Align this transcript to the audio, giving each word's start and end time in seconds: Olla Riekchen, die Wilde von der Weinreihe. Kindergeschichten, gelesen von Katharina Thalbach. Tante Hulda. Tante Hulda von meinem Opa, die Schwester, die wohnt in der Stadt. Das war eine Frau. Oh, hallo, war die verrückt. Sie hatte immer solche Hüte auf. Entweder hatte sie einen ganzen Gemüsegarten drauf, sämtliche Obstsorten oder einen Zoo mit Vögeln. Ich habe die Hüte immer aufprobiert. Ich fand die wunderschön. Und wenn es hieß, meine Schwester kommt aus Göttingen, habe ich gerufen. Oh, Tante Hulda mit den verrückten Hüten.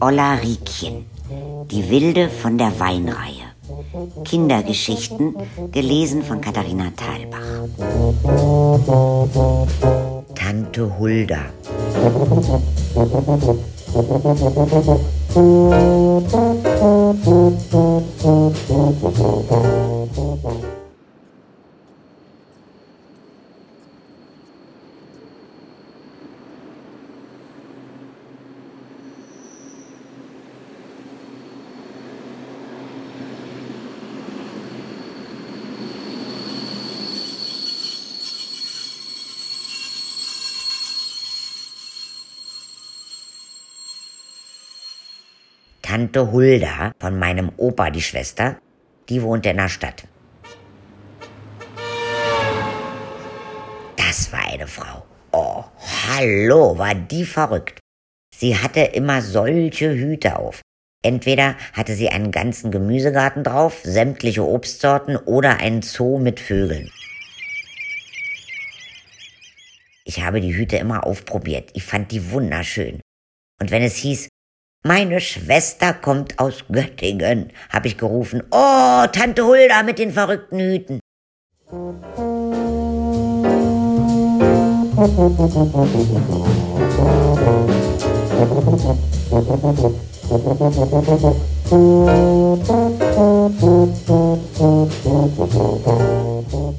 Olla 0.00 0.34
Riekchen, 0.34 1.04
die 1.70 1.90
Wilde 1.90 2.30
von 2.30 2.56
der 2.56 2.78
Weinreihe. 2.80 3.50
Kindergeschichten, 4.24 5.34
gelesen 5.72 6.22
von 6.22 6.40
Katharina 6.40 6.90
Thalbach. 6.96 7.68
Tante 10.34 10.98
Hulda. 10.98 11.40
Tante 45.90 46.30
Hulda 46.30 46.92
von 47.00 47.18
meinem 47.18 47.50
Opa, 47.56 47.90
die 47.90 48.00
Schwester, 48.00 48.60
die 49.08 49.20
wohnt 49.22 49.44
in 49.44 49.56
der 49.56 49.68
Stadt. 49.68 50.06
Das 53.96 54.30
war 54.30 54.52
eine 54.52 54.68
Frau. 54.68 55.04
Oh, 55.32 55.64
hallo, 56.06 56.78
war 56.78 56.94
die 56.94 57.24
verrückt. 57.24 57.80
Sie 58.32 58.56
hatte 58.56 58.82
immer 58.82 59.20
solche 59.20 59.92
Hüte 59.92 60.38
auf. 60.38 60.60
Entweder 61.02 61.56
hatte 61.72 61.96
sie 61.96 62.08
einen 62.08 62.30
ganzen 62.30 62.70
Gemüsegarten 62.70 63.42
drauf, 63.42 63.80
sämtliche 63.82 64.46
Obstsorten 64.46 65.16
oder 65.16 65.56
einen 65.56 65.82
Zoo 65.82 66.20
mit 66.20 66.38
Vögeln. 66.38 66.92
Ich 70.04 70.22
habe 70.22 70.40
die 70.40 70.54
Hüte 70.54 70.76
immer 70.76 71.04
aufprobiert. 71.04 71.70
Ich 71.74 71.82
fand 71.82 72.12
die 72.12 72.30
wunderschön. 72.30 73.00
Und 73.60 73.72
wenn 73.72 73.82
es 73.82 73.96
hieß, 73.96 74.28
meine 74.82 75.20
Schwester 75.20 75.92
kommt 75.92 76.38
aus 76.38 76.64
Göttingen, 76.70 77.52
habe 77.70 77.88
ich 77.88 77.98
gerufen. 77.98 78.42
Oh, 78.50 79.04
Tante 79.12 79.44
Hulda 79.44 79.82
mit 79.82 79.98
den 79.98 80.12
verrückten 80.12 80.58
Hüten. 80.58 81.00